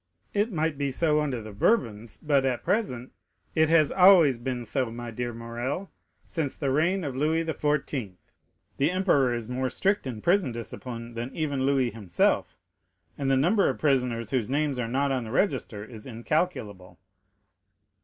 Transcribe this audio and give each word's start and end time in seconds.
"It 0.33 0.51
might 0.51 0.79
be 0.79 0.89
so 0.89 1.21
under 1.21 1.43
the 1.43 1.51
Bourbons, 1.51 2.17
but 2.17 2.43
at 2.43 2.63
present——" 2.63 3.11
"It 3.53 3.69
has 3.69 3.91
always 3.91 4.39
been 4.39 4.65
so, 4.65 4.89
my 4.89 5.11
dear 5.11 5.31
Morrel, 5.31 5.91
since 6.25 6.57
the 6.57 6.71
reign 6.71 7.03
of 7.03 7.15
Louis 7.15 7.45
XIV. 7.45 8.13
The 8.77 8.89
emperor 8.89 9.31
is 9.35 9.47
more 9.47 9.69
strict 9.69 10.07
in 10.07 10.19
prison 10.19 10.51
discipline 10.53 11.13
than 11.13 11.35
even 11.35 11.67
Louis 11.67 11.91
himself, 11.91 12.57
and 13.15 13.29
the 13.29 13.37
number 13.37 13.69
of 13.69 13.77
prisoners 13.77 14.31
whose 14.31 14.49
names 14.49 14.79
are 14.79 14.87
not 14.87 15.11
on 15.11 15.23
the 15.23 15.29
register 15.29 15.85
is 15.85 16.07
incalculable." 16.07 16.97